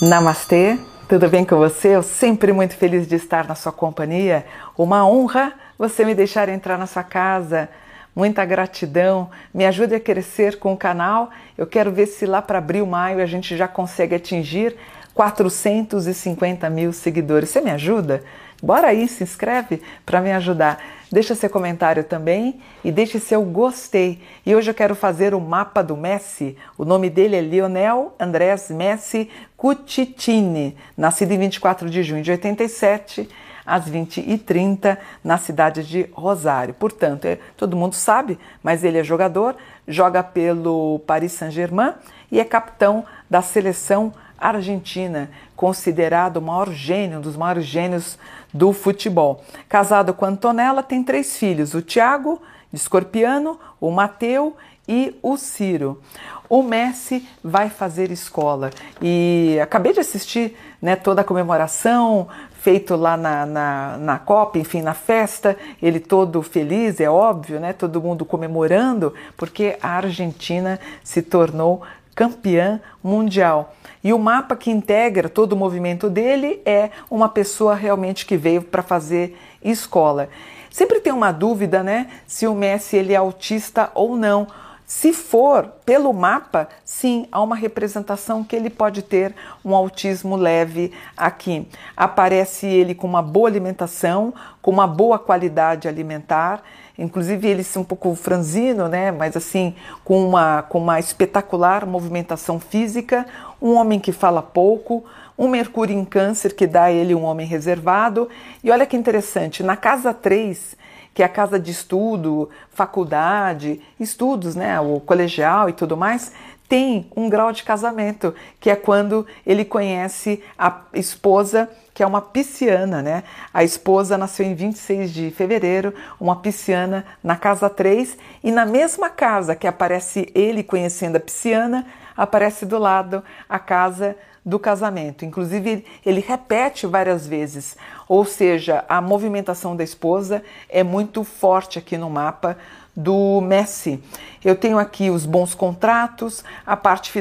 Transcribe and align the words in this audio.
Namastê, 0.00 0.78
tudo 1.06 1.28
bem 1.28 1.44
com 1.44 1.56
você? 1.56 1.88
Eu 1.88 2.02
sempre 2.02 2.54
muito 2.54 2.74
feliz 2.74 3.06
de 3.06 3.16
estar 3.16 3.46
na 3.46 3.54
sua 3.54 3.70
companhia. 3.70 4.46
Uma 4.74 5.06
honra 5.06 5.52
você 5.78 6.06
me 6.06 6.14
deixar 6.14 6.48
entrar 6.48 6.78
na 6.78 6.86
sua 6.86 7.02
casa. 7.02 7.68
Muita 8.16 8.42
gratidão. 8.46 9.28
Me 9.52 9.66
ajude 9.66 9.94
a 9.94 10.00
crescer 10.00 10.58
com 10.58 10.72
o 10.72 10.76
canal. 10.76 11.28
Eu 11.56 11.66
quero 11.66 11.92
ver 11.92 12.06
se 12.06 12.24
lá 12.24 12.40
para 12.40 12.56
abril, 12.56 12.86
maio 12.86 13.22
a 13.22 13.26
gente 13.26 13.54
já 13.58 13.68
consegue 13.68 14.14
atingir 14.14 14.74
450 15.20 16.70
mil 16.70 16.94
seguidores. 16.94 17.50
Você 17.50 17.60
me 17.60 17.70
ajuda? 17.70 18.24
Bora 18.62 18.86
aí, 18.86 19.06
se 19.06 19.22
inscreve 19.22 19.82
para 20.06 20.18
me 20.18 20.32
ajudar. 20.32 20.82
Deixa 21.12 21.34
seu 21.34 21.50
comentário 21.50 22.02
também 22.02 22.58
e 22.82 22.90
deixe 22.90 23.20
seu 23.20 23.42
gostei. 23.42 24.22
E 24.46 24.56
hoje 24.56 24.70
eu 24.70 24.74
quero 24.74 24.94
fazer 24.94 25.34
o 25.34 25.40
mapa 25.40 25.82
do 25.82 25.94
Messi. 25.94 26.56
O 26.78 26.86
nome 26.86 27.10
dele 27.10 27.36
é 27.36 27.40
Lionel 27.42 28.14
Andrés 28.18 28.70
Messi 28.70 29.28
Cutitini, 29.58 30.74
nascido 30.96 31.32
em 31.32 31.38
24 31.38 31.90
de 31.90 32.02
junho 32.02 32.22
de 32.22 32.30
87 32.30 33.28
às 33.66 33.90
20h30 33.90 34.96
na 35.22 35.36
cidade 35.36 35.86
de 35.86 36.08
Rosário. 36.14 36.72
Portanto, 36.72 37.26
é, 37.26 37.38
todo 37.58 37.76
mundo 37.76 37.94
sabe, 37.94 38.38
mas 38.62 38.84
ele 38.84 38.96
é 38.96 39.04
jogador, 39.04 39.54
joga 39.86 40.22
pelo 40.22 40.98
Paris 41.00 41.32
Saint-Germain 41.32 41.92
e 42.32 42.40
é 42.40 42.44
capitão 42.44 43.04
da 43.28 43.42
seleção 43.42 44.14
argentina, 44.40 45.30
considerado 45.54 46.38
o 46.38 46.42
maior 46.42 46.72
gênio, 46.72 47.18
um 47.18 47.20
dos 47.20 47.36
maiores 47.36 47.64
gênios 47.64 48.18
do 48.52 48.72
futebol. 48.72 49.44
Casado 49.68 50.14
com 50.14 50.24
Antonella, 50.24 50.82
tem 50.82 51.04
três 51.04 51.36
filhos: 51.36 51.74
o 51.74 51.82
Tiago, 51.82 52.40
de 52.72 52.80
escorpiano, 52.80 53.58
o 53.80 53.90
Mateu 53.90 54.56
e 54.88 55.14
o 55.22 55.36
Ciro. 55.36 56.00
O 56.48 56.64
Messi 56.64 57.28
vai 57.44 57.70
fazer 57.70 58.10
escola 58.10 58.70
e 59.00 59.56
acabei 59.62 59.92
de 59.92 60.00
assistir 60.00 60.56
né, 60.82 60.96
toda 60.96 61.20
a 61.20 61.24
comemoração 61.24 62.26
feito 62.60 62.94
lá 62.94 63.16
na, 63.16 63.46
na, 63.46 63.96
na 63.96 64.18
Copa, 64.18 64.58
enfim, 64.58 64.82
na 64.82 64.92
festa, 64.92 65.56
ele 65.80 65.98
todo 65.98 66.42
feliz, 66.42 67.00
é 67.00 67.08
óbvio, 67.08 67.58
né, 67.58 67.72
todo 67.72 68.02
mundo 68.02 68.24
comemorando, 68.24 69.14
porque 69.36 69.78
a 69.80 69.90
Argentina 69.96 70.78
se 71.02 71.22
tornou 71.22 71.82
campeã 72.14 72.80
mundial. 73.02 73.74
E 74.02 74.12
o 74.12 74.18
mapa 74.18 74.56
que 74.56 74.70
integra 74.70 75.28
todo 75.28 75.52
o 75.52 75.56
movimento 75.56 76.08
dele 76.08 76.60
é 76.64 76.90
uma 77.10 77.28
pessoa 77.28 77.74
realmente 77.74 78.24
que 78.24 78.36
veio 78.36 78.62
para 78.62 78.82
fazer 78.82 79.36
escola. 79.62 80.28
Sempre 80.70 81.00
tem 81.00 81.12
uma 81.12 81.32
dúvida, 81.32 81.82
né, 81.82 82.08
se 82.26 82.46
o 82.46 82.54
Messi 82.54 82.96
ele 82.96 83.12
é 83.12 83.16
autista 83.16 83.90
ou 83.94 84.16
não. 84.16 84.46
Se 84.92 85.12
for 85.12 85.68
pelo 85.86 86.12
mapa, 86.12 86.68
sim, 86.84 87.28
há 87.30 87.40
uma 87.40 87.54
representação 87.54 88.42
que 88.42 88.56
ele 88.56 88.68
pode 88.68 89.02
ter 89.02 89.32
um 89.64 89.72
autismo 89.72 90.34
leve 90.34 90.90
aqui. 91.16 91.68
Aparece 91.96 92.66
ele 92.66 92.92
com 92.92 93.06
uma 93.06 93.22
boa 93.22 93.48
alimentação, 93.48 94.34
com 94.60 94.72
uma 94.72 94.88
boa 94.88 95.16
qualidade 95.16 95.86
alimentar, 95.86 96.60
inclusive 96.98 97.46
ele 97.46 97.62
é 97.62 97.78
um 97.78 97.84
pouco 97.84 98.12
franzino, 98.16 98.88
né, 98.88 99.12
mas 99.12 99.36
assim, 99.36 99.76
com 100.04 100.26
uma, 100.26 100.62
com 100.62 100.80
uma 100.80 100.98
espetacular 100.98 101.86
movimentação 101.86 102.58
física, 102.58 103.24
um 103.62 103.74
homem 103.74 104.00
que 104.00 104.10
fala 104.10 104.42
pouco, 104.42 105.04
um 105.38 105.46
Mercúrio 105.46 105.96
em 105.96 106.04
Câncer 106.04 106.52
que 106.52 106.66
dá 106.66 106.86
a 106.86 106.92
ele 106.92 107.14
um 107.14 107.22
homem 107.22 107.46
reservado. 107.46 108.28
E 108.62 108.72
olha 108.72 108.84
que 108.84 108.96
interessante, 108.96 109.62
na 109.62 109.76
casa 109.76 110.12
3, 110.12 110.79
que 111.14 111.22
é 111.22 111.26
a 111.26 111.28
casa 111.28 111.58
de 111.58 111.70
estudo, 111.70 112.48
faculdade, 112.70 113.80
estudos, 113.98 114.54
né, 114.54 114.80
o 114.80 115.00
colegial 115.00 115.68
e 115.68 115.72
tudo 115.72 115.96
mais, 115.96 116.32
tem 116.70 117.10
um 117.16 117.28
grau 117.28 117.50
de 117.50 117.64
casamento, 117.64 118.32
que 118.60 118.70
é 118.70 118.76
quando 118.76 119.26
ele 119.44 119.64
conhece 119.64 120.40
a 120.56 120.82
esposa, 120.94 121.68
que 121.92 122.00
é 122.00 122.06
uma 122.06 122.22
pisciana, 122.22 123.02
né? 123.02 123.24
A 123.52 123.64
esposa 123.64 124.16
nasceu 124.16 124.46
em 124.46 124.54
26 124.54 125.12
de 125.12 125.30
fevereiro, 125.32 125.92
uma 126.20 126.36
pisciana 126.36 127.04
na 127.24 127.36
casa 127.36 127.68
3, 127.68 128.16
e 128.44 128.52
na 128.52 128.64
mesma 128.64 129.10
casa 129.10 129.56
que 129.56 129.66
aparece 129.66 130.30
ele 130.32 130.62
conhecendo 130.62 131.16
a 131.16 131.20
pisciana, 131.20 131.84
aparece 132.16 132.64
do 132.64 132.78
lado 132.78 133.24
a 133.48 133.58
casa 133.58 134.16
do 134.46 134.56
casamento. 134.56 135.24
Inclusive, 135.24 135.84
ele 136.06 136.20
repete 136.20 136.86
várias 136.86 137.26
vezes, 137.26 137.76
ou 138.08 138.24
seja, 138.24 138.84
a 138.88 139.00
movimentação 139.00 139.74
da 139.74 139.82
esposa 139.82 140.42
é 140.68 140.84
muito 140.84 141.24
forte 141.24 141.80
aqui 141.80 141.98
no 141.98 142.08
mapa 142.08 142.56
do 142.94 143.40
Messi. 143.40 144.02
Eu 144.44 144.56
tenho 144.56 144.78
aqui 144.78 145.10
os 145.10 145.26
bons 145.26 145.54
contratos, 145.54 146.44
a 146.66 146.76
parte, 146.76 147.12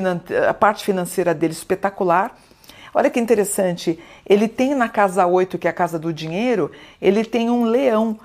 a 0.47 0.53
parte 0.53 0.83
financeira 0.83 1.33
dele 1.33 1.53
espetacular. 1.53 2.35
Olha 2.93 3.09
que 3.09 3.19
interessante, 3.19 3.99
ele 4.25 4.47
tem 4.47 4.73
na 4.73 4.89
casa 4.89 5.25
8, 5.25 5.57
que 5.57 5.67
é 5.67 5.69
a 5.69 5.73
casa 5.73 5.99
do 5.99 6.11
dinheiro, 6.11 6.71
ele 7.01 7.23
tem 7.23 7.49
um 7.49 7.63
leão. 7.63 8.19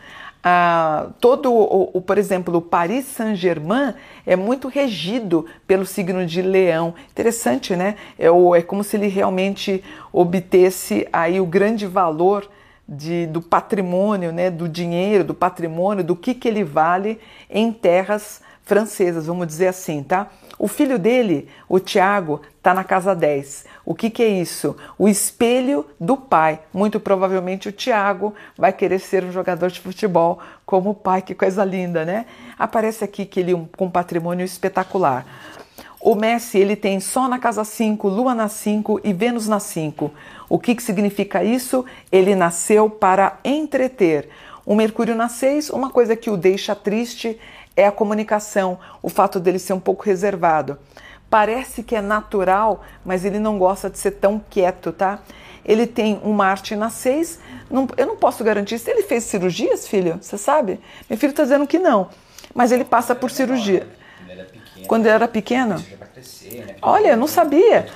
Ah, 0.46 1.08
todo 1.20 1.52
o, 1.52 1.90
o, 1.94 2.00
por 2.02 2.18
exemplo, 2.18 2.56
o 2.56 2.60
Paris 2.60 3.06
Saint-Germain 3.06 3.94
é 4.26 4.36
muito 4.36 4.68
regido 4.68 5.46
pelo 5.66 5.86
signo 5.86 6.26
de 6.26 6.42
leão. 6.42 6.94
Interessante, 7.10 7.74
né? 7.74 7.96
É, 8.18 8.26
é 8.26 8.62
como 8.62 8.84
se 8.84 8.96
ele 8.96 9.06
realmente 9.08 9.82
obtesse 10.12 11.08
aí 11.12 11.40
o 11.40 11.46
grande 11.46 11.86
valor 11.86 12.48
de, 12.88 13.26
do 13.26 13.40
patrimônio, 13.40 14.32
né, 14.32 14.50
do 14.50 14.68
dinheiro, 14.68 15.24
do 15.24 15.34
patrimônio, 15.34 16.04
do 16.04 16.14
que, 16.14 16.34
que 16.34 16.48
ele 16.48 16.64
vale 16.64 17.20
em 17.48 17.72
terras 17.72 18.42
francesas, 18.64 19.26
vamos 19.26 19.46
dizer 19.46 19.66
assim, 19.68 20.02
tá? 20.02 20.28
O 20.58 20.66
filho 20.66 20.98
dele, 20.98 21.48
o 21.68 21.78
Tiago, 21.78 22.40
está 22.56 22.72
na 22.72 22.82
casa 22.82 23.14
10. 23.14 23.66
O 23.84 23.94
que, 23.94 24.08
que 24.08 24.22
é 24.22 24.28
isso? 24.28 24.74
O 24.96 25.06
espelho 25.06 25.84
do 26.00 26.16
pai. 26.16 26.60
Muito 26.72 26.98
provavelmente 26.98 27.68
o 27.68 27.72
Tiago 27.72 28.34
vai 28.56 28.72
querer 28.72 29.00
ser 29.00 29.22
um 29.24 29.32
jogador 29.32 29.70
de 29.70 29.80
futebol 29.80 30.38
como 30.64 30.90
o 30.90 30.94
pai, 30.94 31.20
que 31.20 31.34
coisa 31.34 31.62
linda, 31.64 32.04
né? 32.04 32.24
Aparece 32.58 33.04
aqui 33.04 33.26
que 33.26 33.40
ele 33.40 33.52
é 33.52 33.56
um, 33.56 33.66
com 33.66 33.90
patrimônio 33.90 34.44
espetacular. 34.44 35.26
O 36.04 36.14
Messi 36.14 36.58
ele 36.58 36.76
tem 36.76 37.00
Sol 37.00 37.28
na 37.28 37.38
casa 37.38 37.64
5, 37.64 38.06
Lua 38.08 38.34
na 38.34 38.46
5 38.46 39.00
e 39.02 39.10
Vênus 39.10 39.48
na 39.48 39.58
5. 39.58 40.12
O 40.50 40.58
que, 40.58 40.74
que 40.74 40.82
significa 40.82 41.42
isso? 41.42 41.82
Ele 42.12 42.34
nasceu 42.34 42.90
para 42.90 43.38
entreter. 43.42 44.28
O 44.66 44.74
Mercúrio 44.74 45.14
na 45.14 45.30
6, 45.30 45.70
uma 45.70 45.88
coisa 45.88 46.14
que 46.14 46.28
o 46.28 46.36
deixa 46.36 46.74
triste 46.74 47.40
é 47.74 47.86
a 47.86 47.90
comunicação, 47.90 48.78
o 49.02 49.08
fato 49.08 49.40
dele 49.40 49.58
ser 49.58 49.72
um 49.72 49.80
pouco 49.80 50.04
reservado. 50.04 50.78
Parece 51.30 51.82
que 51.82 51.96
é 51.96 52.02
natural, 52.02 52.84
mas 53.02 53.24
ele 53.24 53.38
não 53.38 53.58
gosta 53.58 53.88
de 53.88 53.96
ser 53.96 54.10
tão 54.10 54.38
quieto, 54.50 54.92
tá? 54.92 55.20
Ele 55.64 55.86
tem 55.86 56.20
um 56.22 56.34
Marte 56.34 56.76
na 56.76 56.90
6. 56.90 57.38
Não, 57.70 57.88
eu 57.96 58.06
não 58.06 58.16
posso 58.16 58.44
garantir. 58.44 58.78
Se 58.78 58.90
ele 58.90 59.04
fez 59.04 59.24
cirurgias, 59.24 59.88
filho, 59.88 60.18
você 60.20 60.36
sabe? 60.36 60.78
Meu 61.08 61.18
filho 61.18 61.30
está 61.30 61.44
dizendo 61.44 61.66
que 61.66 61.78
não. 61.78 62.10
Mas 62.54 62.72
ele 62.72 62.84
passa 62.84 63.14
por 63.14 63.30
cirurgia. 63.30 63.88
Ele 64.28 64.32
era 64.32 64.44
pequeno? 64.44 64.63
Né? 65.76 66.76
Olha, 66.82 67.08
eu 67.08 67.16
não 67.16 67.26
sabia. 67.26 67.86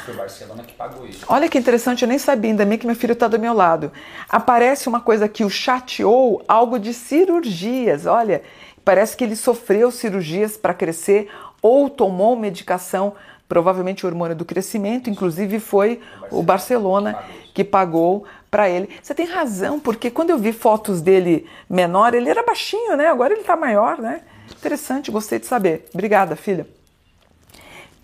Olha 1.29 1.49
que 1.49 1.59
interessante, 1.59 2.03
eu 2.03 2.09
nem 2.09 2.19
sabia, 2.19 2.51
ainda 2.51 2.65
bem 2.65 2.79
que 2.79 2.87
meu 2.87 2.97
filho 2.97 3.13
está 3.13 3.29
do 3.29 3.39
meu 3.39 3.53
lado. 3.53 3.93
Aparece 4.29 4.89
uma 4.89 5.01
coisa 5.01 5.29
que 5.29 5.45
o 5.45 5.51
chateou, 5.51 6.43
algo 6.49 6.79
de 6.79 6.93
cirurgias. 6.93 8.07
Olha, 8.07 8.43
Parece 8.89 9.19
que 9.19 9.23
ele 9.23 9.37
sofreu 9.37 9.91
cirurgias 9.91 10.57
para 10.57 10.73
crescer 10.73 11.31
ou 11.61 11.91
tomou 11.91 12.35
medicação, 12.35 13.13
provavelmente 13.47 14.07
o 14.07 14.09
hormônio 14.09 14.35
do 14.35 14.47
crescimento, 14.47 15.11
inclusive 15.11 15.61
foi 15.61 16.01
o 16.31 16.43
Barcelona 16.43 17.23
que 17.53 17.63
pagou 17.63 18.25
para 18.51 18.67
ele. 18.71 18.89
Você 19.03 19.15
tem 19.15 19.27
razão, 19.27 19.79
porque 19.79 20.11
quando 20.11 20.31
eu 20.31 20.39
vi 20.39 20.55
fotos 20.55 21.03
dele 21.03 21.47
menor, 21.69 22.15
ele 22.15 22.31
era 22.31 22.43
baixinho, 22.43 22.97
né? 22.97 23.09
Agora 23.09 23.35
ele 23.35 23.43
está 23.43 23.55
maior, 23.57 23.99
né? 23.99 24.23
Interessante, 24.51 25.11
gostei 25.11 25.39
de 25.39 25.45
saber. 25.45 25.85
Obrigada, 25.93 26.35
filha. 26.35 26.67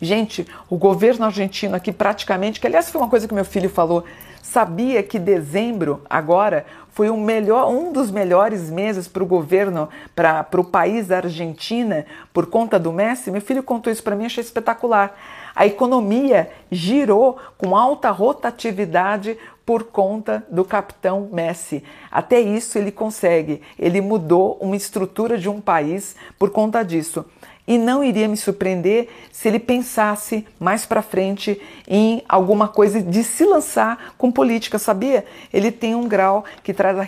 Gente, 0.01 0.47
o 0.69 0.77
governo 0.77 1.25
argentino 1.25 1.77
aqui 1.77 1.93
praticamente, 1.93 2.61
que 2.61 2.67
aliás 2.67 2.91
foi 2.91 3.01
uma 3.01 3.11
coisa 3.11 3.29
que 3.29 3.35
meu 3.35 3.45
filho 3.45 3.71
falou, 3.71 4.05
sabia 4.43 5.03
que 5.03 5.19
dezembro 5.19 6.03
agora 6.09 6.67
foi 6.95 7.11
um, 7.11 7.21
melhor, 7.21 7.69
um 7.69 7.93
dos 7.93 8.11
melhores 8.11 8.71
meses 8.71 9.09
para 9.09 9.23
o 9.23 9.27
governo, 9.27 9.89
para 10.15 10.61
o 10.61 10.65
país 10.65 11.09
da 11.09 11.17
Argentina, 11.17 12.07
por 12.33 12.47
conta 12.47 12.79
do 12.79 12.93
Messi. 12.93 13.33
Meu 13.33 13.41
filho 13.41 13.65
contou 13.65 13.93
isso 13.93 14.03
para 14.03 14.15
mim, 14.15 14.27
achei 14.27 14.43
espetacular. 14.43 15.19
A 15.57 15.67
economia 15.67 16.51
girou 16.71 17.37
com 17.59 17.77
alta 17.77 18.11
rotatividade 18.11 19.37
por 19.67 19.85
conta 19.85 20.45
do 20.49 20.65
capitão 20.65 21.29
Messi. 21.33 21.83
Até 22.11 22.39
isso 22.39 22.79
ele 22.79 22.93
consegue. 22.93 23.61
Ele 23.77 24.01
mudou 24.01 24.57
uma 24.61 24.77
estrutura 24.77 25.37
de 25.37 25.49
um 25.49 25.61
país 25.61 26.15
por 26.39 26.51
conta 26.51 26.85
disso. 26.85 27.25
E 27.67 27.79
não 27.79 28.05
iria 28.05 28.29
me 28.29 28.37
surpreender 28.37 29.09
se 29.33 29.49
ele 29.49 29.59
pensasse 29.59 30.47
mais 30.61 30.85
para 30.85 31.03
frente 31.03 31.61
em 31.89 32.23
alguma 32.29 32.69
coisa 32.69 33.01
de 33.01 33.25
se 33.25 33.45
lançar 33.45 34.15
com 34.19 34.31
política, 34.31 34.79
sabia? 34.79 35.25
Ele 35.53 35.73
tem 35.73 35.95
um 35.95 36.07
grau 36.07 36.45
que 36.63 36.75
traz 36.75 36.99
a, 36.99 37.07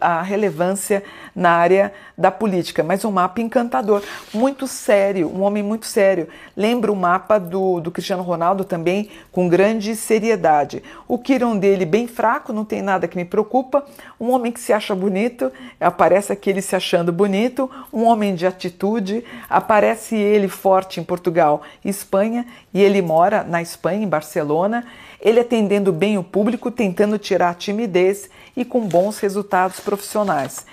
a 0.00 0.22
relevância 0.22 1.02
na 1.34 1.50
área 1.50 1.92
da 2.16 2.30
política, 2.30 2.82
mas 2.82 3.04
um 3.04 3.10
mapa 3.10 3.40
encantador, 3.40 4.02
muito 4.32 4.68
sério, 4.68 5.28
um 5.28 5.42
homem 5.42 5.62
muito 5.62 5.86
sério. 5.86 6.28
Lembra 6.56 6.92
o 6.92 6.96
mapa 6.96 7.38
do, 7.38 7.80
do 7.80 7.90
Cristiano 7.90 8.22
Ronaldo 8.22 8.64
também, 8.64 9.10
com 9.32 9.48
grande 9.48 9.96
seriedade. 9.96 10.82
O 11.08 11.18
Kiron 11.18 11.56
dele 11.56 11.84
bem 11.84 12.06
fraco, 12.06 12.52
não 12.52 12.64
tem 12.64 12.82
nada 12.82 13.08
que 13.08 13.16
me 13.16 13.24
preocupa. 13.24 13.84
Um 14.20 14.30
homem 14.30 14.52
que 14.52 14.60
se 14.60 14.72
acha 14.72 14.94
bonito, 14.94 15.50
aparece 15.80 16.32
aqui 16.32 16.50
ele 16.50 16.62
se 16.62 16.76
achando 16.76 17.12
bonito. 17.12 17.68
Um 17.92 18.04
homem 18.04 18.34
de 18.34 18.46
atitude, 18.46 19.24
aparece 19.50 19.93
ele 20.14 20.48
forte 20.48 21.00
em 21.00 21.04
Portugal 21.04 21.62
e 21.84 21.88
Espanha, 21.88 22.46
e 22.72 22.82
ele 22.82 23.02
mora 23.02 23.42
na 23.44 23.60
Espanha, 23.60 24.04
em 24.04 24.08
Barcelona. 24.08 24.84
Ele 25.20 25.40
atendendo 25.40 25.92
bem 25.92 26.18
o 26.18 26.24
público, 26.24 26.70
tentando 26.70 27.18
tirar 27.18 27.50
a 27.50 27.54
timidez 27.54 28.28
e 28.56 28.64
com 28.64 28.80
bons 28.86 29.18
resultados 29.18 29.80
profissionais 29.80 30.66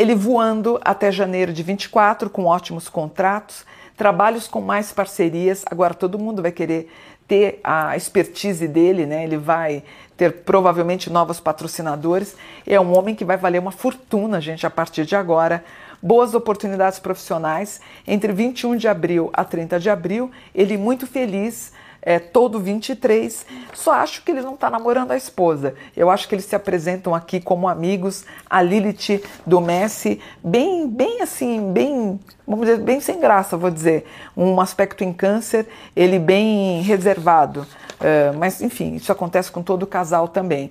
ele 0.00 0.14
voando 0.14 0.80
até 0.82 1.12
janeiro 1.12 1.52
de 1.52 1.62
24 1.62 2.30
com 2.30 2.46
ótimos 2.46 2.88
contratos, 2.88 3.66
trabalhos 3.98 4.48
com 4.48 4.58
mais 4.58 4.94
parcerias. 4.94 5.62
Agora 5.66 5.92
todo 5.92 6.18
mundo 6.18 6.40
vai 6.40 6.50
querer 6.50 6.90
ter 7.30 7.60
a 7.62 7.96
expertise 7.96 8.66
dele, 8.66 9.06
né? 9.06 9.22
Ele 9.22 9.36
vai 9.36 9.84
ter 10.16 10.42
provavelmente 10.42 11.08
novos 11.08 11.38
patrocinadores. 11.38 12.34
É 12.66 12.80
um 12.80 12.98
homem 12.98 13.14
que 13.14 13.24
vai 13.24 13.36
valer 13.36 13.60
uma 13.60 13.70
fortuna, 13.70 14.40
gente, 14.40 14.66
a 14.66 14.70
partir 14.70 15.06
de 15.06 15.14
agora. 15.14 15.64
Boas 16.02 16.34
oportunidades 16.34 16.98
profissionais 16.98 17.80
entre 18.04 18.32
21 18.32 18.76
de 18.76 18.88
abril 18.88 19.30
a 19.32 19.44
30 19.44 19.78
de 19.78 19.88
abril. 19.88 20.28
Ele 20.52 20.76
muito 20.76 21.06
feliz 21.06 21.72
é, 22.02 22.18
todo 22.18 22.58
23. 22.58 23.46
Só 23.74 23.92
acho 23.92 24.22
que 24.22 24.30
ele 24.30 24.42
não 24.42 24.54
está 24.54 24.70
namorando 24.70 25.10
a 25.10 25.16
esposa. 25.16 25.74
Eu 25.96 26.10
acho 26.10 26.28
que 26.28 26.34
eles 26.34 26.44
se 26.44 26.56
apresentam 26.56 27.14
aqui 27.14 27.40
como 27.40 27.68
amigos. 27.68 28.24
A 28.48 28.62
Lilith 28.62 29.22
do 29.46 29.60
Messi, 29.60 30.20
bem, 30.42 30.88
bem 30.88 31.22
assim, 31.22 31.72
bem, 31.72 32.18
vamos 32.46 32.66
dizer, 32.66 32.80
bem 32.82 33.00
sem 33.00 33.20
graça, 33.20 33.56
vou 33.56 33.70
dizer. 33.70 34.06
Um 34.36 34.60
aspecto 34.60 35.04
em 35.04 35.12
câncer, 35.12 35.66
ele 35.94 36.18
bem 36.18 36.82
reservado. 36.82 37.66
Uh, 38.00 38.36
mas 38.38 38.62
enfim, 38.62 38.94
isso 38.94 39.12
acontece 39.12 39.50
com 39.50 39.62
todo 39.62 39.86
casal 39.86 40.26
também. 40.28 40.70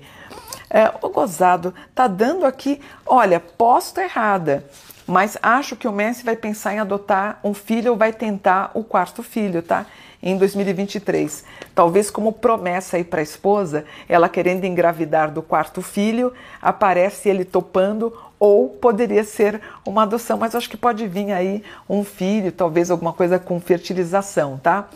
É, 0.70 0.92
o 1.02 1.10
gozado 1.10 1.74
tá 1.96 2.08
dando 2.08 2.46
aqui, 2.46 2.80
olha, 3.06 3.40
posto 3.40 4.00
errada, 4.00 4.64
mas 5.10 5.38
acho 5.42 5.76
que 5.76 5.88
o 5.88 5.92
Messi 5.92 6.24
vai 6.24 6.36
pensar 6.36 6.74
em 6.74 6.80
adotar 6.80 7.40
um 7.44 7.54
filho 7.54 7.92
ou 7.92 7.98
vai 7.98 8.14
tentar 8.14 8.72
o 8.74 8.84
quarto 8.84 9.24
filho, 9.24 9.62
tá? 9.62 9.86
em 10.22 10.38
2023. 10.38 11.44
Talvez 11.74 12.12
como 12.12 12.34
promessa 12.34 12.98
aí 12.98 13.04
para 13.04 13.22
a 13.22 13.24
esposa, 13.24 13.86
ela 14.08 14.30
querendo 14.30 14.66
engravidar 14.66 15.32
do 15.32 15.42
quarto 15.42 15.82
filho, 15.82 16.34
aparece 16.62 17.30
ele 17.30 17.46
topando 17.46 18.14
ou 18.38 18.70
poderia 18.70 19.24
ser 19.24 19.62
uma 19.86 20.04
adoção, 20.04 20.38
mas 20.38 20.56
acho 20.56 20.70
que 20.70 20.78
pode 20.78 21.08
vir 21.08 21.32
aí 21.32 21.64
um 21.90 22.04
filho, 22.04 22.52
talvez 22.52 22.90
alguma 22.90 23.14
coisa 23.14 23.38
com 23.38 23.60
fertilização, 23.60 24.58
tá? 24.58 24.88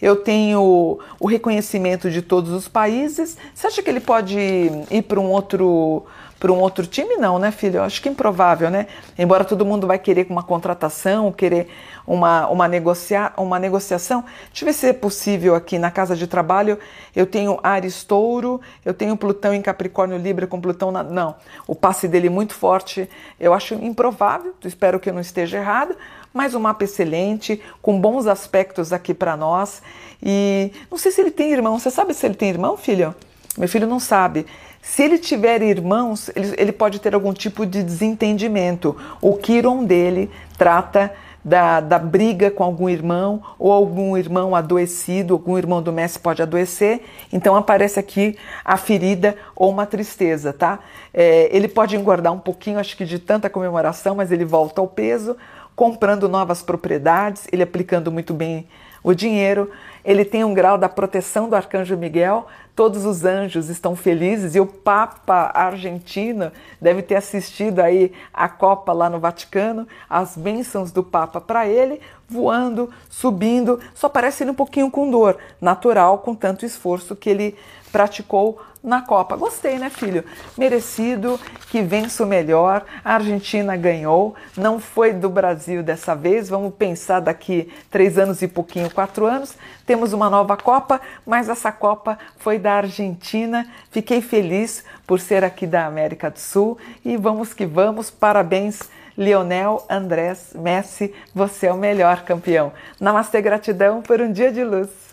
Eu 0.00 0.16
tenho 0.16 1.00
o 1.18 1.26
reconhecimento 1.26 2.08
de 2.08 2.22
todos 2.22 2.52
os 2.52 2.68
países. 2.68 3.36
Você 3.52 3.66
acha 3.66 3.82
que 3.82 3.90
ele 3.90 3.98
pode 3.98 4.38
ir 4.38 5.02
para 5.02 5.18
um 5.18 5.28
outro 5.28 6.06
para 6.38 6.52
um 6.52 6.58
outro 6.58 6.86
time? 6.86 7.16
Não, 7.16 7.38
né, 7.38 7.50
filho? 7.50 7.78
Eu 7.78 7.82
acho 7.82 8.00
que 8.00 8.08
é 8.08 8.12
improvável, 8.12 8.70
né? 8.70 8.86
Embora 9.18 9.44
todo 9.44 9.64
mundo 9.64 9.86
vai 9.86 9.98
querer 9.98 10.26
uma 10.30 10.42
contratação, 10.42 11.32
querer 11.32 11.68
uma, 12.06 12.48
uma, 12.48 12.68
negociar, 12.68 13.34
uma 13.36 13.58
negociação. 13.58 14.24
Deixa 14.48 14.64
eu 14.64 14.66
ver 14.66 14.72
se 14.72 14.86
é 14.86 14.92
possível 14.92 15.54
aqui 15.54 15.78
na 15.78 15.90
casa 15.90 16.16
de 16.16 16.26
trabalho. 16.26 16.78
Eu 17.14 17.26
tenho 17.26 17.58
Ares 17.62 18.04
Touro, 18.04 18.60
eu 18.84 18.94
tenho 18.94 19.16
Plutão 19.16 19.52
em 19.52 19.60
Capricórnio 19.60 20.16
Libra 20.16 20.46
com 20.46 20.60
Plutão 20.60 20.90
na. 20.90 21.02
Não, 21.02 21.34
o 21.66 21.74
passe 21.74 22.06
dele 22.06 22.28
é 22.28 22.30
muito 22.30 22.54
forte. 22.54 23.08
Eu 23.38 23.52
acho 23.52 23.74
improvável, 23.74 24.54
espero 24.64 25.00
que 25.00 25.10
eu 25.10 25.14
não 25.14 25.20
esteja 25.20 25.58
errado, 25.58 25.96
mas 26.32 26.54
um 26.54 26.60
mapa 26.60 26.84
excelente, 26.84 27.60
com 27.82 28.00
bons 28.00 28.26
aspectos 28.26 28.92
aqui 28.92 29.12
para 29.12 29.36
nós. 29.36 29.82
E 30.22 30.72
não 30.90 30.96
sei 30.96 31.10
se 31.12 31.20
ele 31.20 31.30
tem 31.30 31.52
irmão. 31.52 31.78
Você 31.78 31.90
sabe 31.90 32.14
se 32.14 32.24
ele 32.24 32.34
tem 32.34 32.48
irmão, 32.48 32.76
filho? 32.76 33.14
Meu 33.58 33.68
filho 33.68 33.86
não 33.86 33.98
sabe. 33.98 34.46
Se 34.80 35.02
ele 35.02 35.18
tiver 35.18 35.60
irmãos, 35.62 36.30
ele, 36.34 36.54
ele 36.56 36.72
pode 36.72 37.00
ter 37.00 37.12
algum 37.12 37.32
tipo 37.32 37.66
de 37.66 37.82
desentendimento. 37.82 38.96
O 39.20 39.36
Kiron 39.36 39.84
dele 39.84 40.30
trata 40.56 41.12
da, 41.44 41.80
da, 41.80 41.98
briga 41.98 42.50
com 42.50 42.62
algum 42.62 42.88
irmão 42.88 43.42
ou 43.58 43.72
algum 43.72 44.16
irmão 44.16 44.54
adoecido, 44.54 45.34
algum 45.34 45.56
irmão 45.56 45.82
do 45.82 45.92
Messi 45.92 46.18
pode 46.18 46.42
adoecer, 46.42 47.00
então 47.32 47.56
aparece 47.56 47.98
aqui 47.98 48.36
a 48.64 48.76
ferida 48.76 49.36
ou 49.56 49.70
uma 49.70 49.86
tristeza, 49.86 50.52
tá? 50.52 50.80
É, 51.12 51.48
ele 51.54 51.68
pode 51.68 51.96
engordar 51.96 52.32
um 52.32 52.38
pouquinho, 52.38 52.78
acho 52.78 52.96
que 52.96 53.04
de 53.04 53.18
tanta 53.18 53.48
comemoração, 53.48 54.14
mas 54.16 54.30
ele 54.30 54.44
volta 54.44 54.80
ao 54.80 54.88
peso, 54.88 55.36
comprando 55.74 56.28
novas 56.28 56.60
propriedades, 56.60 57.46
ele 57.52 57.62
aplicando 57.62 58.10
muito 58.12 58.34
bem 58.34 58.66
o 59.02 59.14
dinheiro, 59.14 59.70
ele 60.04 60.24
tem 60.24 60.44
um 60.44 60.52
grau 60.52 60.76
da 60.76 60.88
proteção 60.88 61.48
do 61.48 61.56
arcanjo 61.56 61.96
Miguel, 61.96 62.46
todos 62.78 63.04
os 63.04 63.24
anjos 63.24 63.68
estão 63.68 63.96
felizes 63.96 64.54
e 64.54 64.60
o 64.60 64.64
Papa 64.64 65.50
argentino 65.52 66.52
deve 66.80 67.02
ter 67.02 67.16
assistido 67.16 67.80
aí 67.80 68.12
a 68.32 68.48
Copa 68.48 68.92
lá 68.92 69.10
no 69.10 69.18
Vaticano, 69.18 69.84
as 70.08 70.36
bênçãos 70.36 70.92
do 70.92 71.02
Papa 71.02 71.40
para 71.40 71.66
ele, 71.66 72.00
voando, 72.28 72.88
subindo, 73.10 73.80
só 73.96 74.08
parece 74.08 74.44
ele 74.44 74.52
um 74.52 74.54
pouquinho 74.54 74.92
com 74.92 75.10
dor, 75.10 75.38
natural 75.60 76.18
com 76.18 76.36
tanto 76.36 76.64
esforço 76.64 77.16
que 77.16 77.28
ele 77.28 77.56
praticou 77.90 78.60
na 78.82 79.02
Copa. 79.02 79.36
Gostei, 79.36 79.78
né, 79.78 79.90
filho? 79.90 80.24
Merecido, 80.56 81.38
que 81.70 81.82
vença 81.82 82.22
o 82.22 82.26
melhor. 82.26 82.84
A 83.04 83.14
Argentina 83.14 83.76
ganhou, 83.76 84.34
não 84.56 84.78
foi 84.78 85.12
do 85.12 85.28
Brasil 85.28 85.82
dessa 85.82 86.14
vez. 86.14 86.48
Vamos 86.48 86.74
pensar 86.74 87.20
daqui 87.20 87.72
três 87.90 88.18
anos 88.18 88.40
e 88.42 88.48
pouquinho, 88.48 88.90
quatro 88.90 89.26
anos. 89.26 89.54
Temos 89.84 90.12
uma 90.12 90.30
nova 90.30 90.56
Copa, 90.56 91.00
mas 91.26 91.48
essa 91.48 91.72
Copa 91.72 92.18
foi 92.36 92.58
da 92.68 92.74
Argentina. 92.74 93.66
Fiquei 93.90 94.20
feliz 94.20 94.84
por 95.06 95.18
ser 95.18 95.42
aqui 95.42 95.66
da 95.66 95.86
América 95.86 96.30
do 96.30 96.38
Sul 96.38 96.76
e 97.02 97.16
vamos 97.16 97.54
que 97.54 97.64
vamos. 97.64 98.10
Parabéns. 98.10 98.80
Lionel 99.16 99.84
Andrés 99.90 100.52
Messi, 100.54 101.12
você 101.34 101.66
é 101.66 101.72
o 101.72 101.76
melhor 101.76 102.22
campeão. 102.22 102.72
Namastê, 103.00 103.40
gratidão 103.42 104.00
por 104.00 104.20
um 104.20 104.30
dia 104.30 104.52
de 104.52 104.62
luz. 104.62 105.07